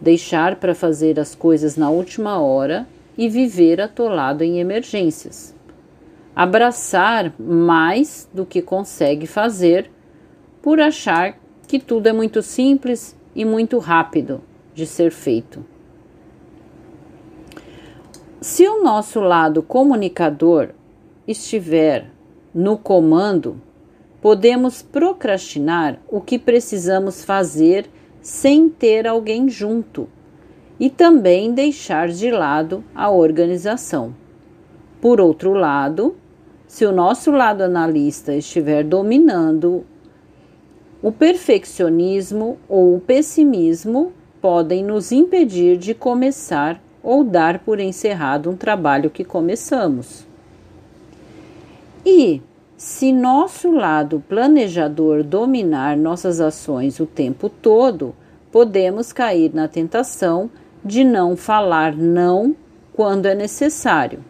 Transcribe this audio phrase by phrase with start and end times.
[0.00, 2.84] deixar para fazer as coisas na última hora
[3.16, 5.54] e viver atolado em emergências.
[6.34, 9.88] Abraçar mais do que consegue fazer
[10.60, 14.40] por achar que tudo é muito simples e muito rápido
[14.74, 15.64] de ser feito.
[18.40, 20.70] Se o nosso lado comunicador
[21.24, 22.10] estiver
[22.52, 23.62] no comando,
[24.20, 27.88] Podemos procrastinar o que precisamos fazer
[28.20, 30.08] sem ter alguém junto
[30.78, 34.14] e também deixar de lado a organização.
[35.00, 36.16] Por outro lado,
[36.66, 39.84] se o nosso lado analista estiver dominando,
[41.00, 48.56] o perfeccionismo ou o pessimismo podem nos impedir de começar ou dar por encerrado um
[48.56, 50.26] trabalho que começamos.
[52.04, 52.42] E
[52.78, 58.14] se nosso lado planejador dominar nossas ações o tempo todo,
[58.52, 60.48] podemos cair na tentação
[60.84, 62.54] de não falar não
[62.92, 64.24] quando é necessário.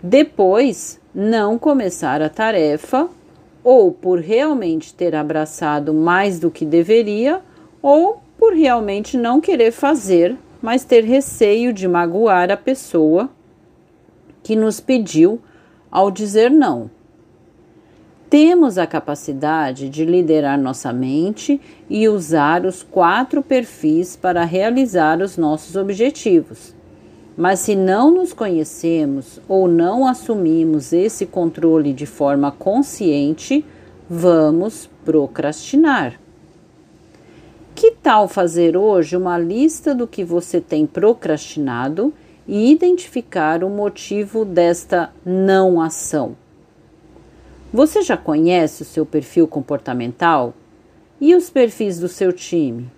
[0.00, 3.08] Depois, não começar a tarefa,
[3.64, 7.40] ou por realmente ter abraçado mais do que deveria,
[7.82, 13.28] ou por realmente não querer fazer, mas ter receio de magoar a pessoa
[14.40, 15.40] que nos pediu
[15.90, 16.88] ao dizer não.
[18.30, 21.60] Temos a capacidade de liderar nossa mente
[21.90, 26.72] e usar os quatro perfis para realizar os nossos objetivos.
[27.36, 33.64] Mas se não nos conhecemos ou não assumimos esse controle de forma consciente,
[34.08, 36.20] vamos procrastinar.
[37.74, 42.14] Que tal fazer hoje uma lista do que você tem procrastinado
[42.46, 46.36] e identificar o motivo desta não ação?
[47.72, 50.54] Você já conhece o seu perfil comportamental
[51.20, 52.90] e os perfis do seu time?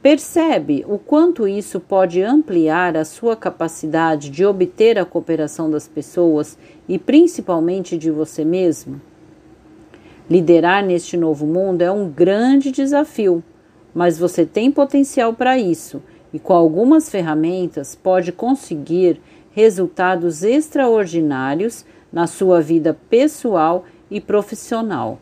[0.00, 6.56] Percebe o quanto isso pode ampliar a sua capacidade de obter a cooperação das pessoas
[6.88, 9.02] e principalmente de você mesmo?
[10.30, 13.44] Liderar neste novo mundo é um grande desafio,
[13.94, 16.02] mas você tem potencial para isso
[16.32, 19.20] e, com algumas ferramentas, pode conseguir
[19.52, 25.18] resultados extraordinários na sua vida pessoal e profissional.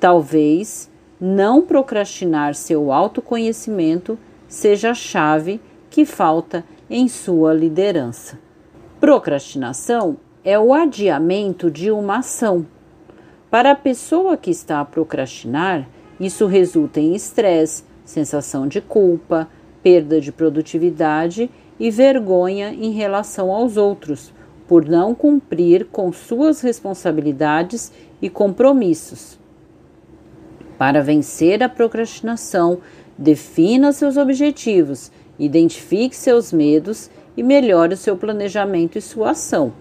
[0.00, 8.36] Talvez não procrastinar seu autoconhecimento seja a chave que falta em sua liderança.
[8.98, 12.66] Procrastinação é o adiamento de uma ação.
[13.48, 15.88] Para a pessoa que está a procrastinar,
[16.18, 19.48] isso resulta em estresse, sensação de culpa,
[19.82, 21.48] perda de produtividade
[21.78, 24.32] e vergonha em relação aos outros,
[24.70, 27.90] por não cumprir com suas responsabilidades
[28.22, 29.36] e compromissos.
[30.78, 32.78] Para vencer a procrastinação,
[33.18, 35.10] defina seus objetivos,
[35.40, 39.72] identifique seus medos e melhore o seu planejamento e sua ação.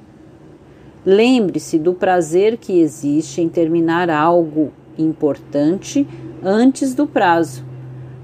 [1.06, 6.08] Lembre-se do prazer que existe em terminar algo importante
[6.44, 7.64] antes do prazo.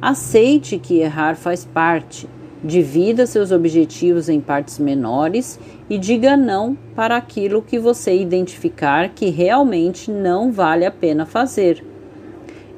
[0.01, 2.27] Aceite que errar faz parte
[2.65, 9.29] Divida seus objetivos em partes menores e diga não para aquilo que você identificar que
[9.29, 11.85] realmente não vale a pena fazer.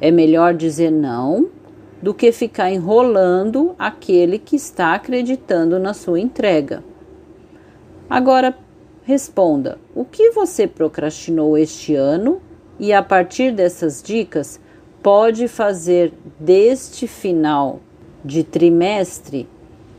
[0.01, 1.47] É melhor dizer não
[2.01, 6.83] do que ficar enrolando aquele que está acreditando na sua entrega.
[8.09, 8.57] Agora
[9.03, 12.41] responda: o que você procrastinou este ano
[12.77, 14.59] e a partir dessas dicas
[15.01, 17.79] pode fazer deste final
[18.25, 19.47] de trimestre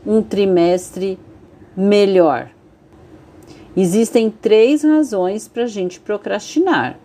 [0.05, 1.19] um trimestre
[1.75, 2.49] melhor.
[3.75, 6.99] Existem três razões para a gente procrastinar.